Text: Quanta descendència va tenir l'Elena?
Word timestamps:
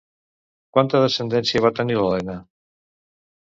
Quanta 0.77 1.03
descendència 1.03 1.63
va 1.67 1.73
tenir 1.83 2.01
l'Elena? 2.01 2.41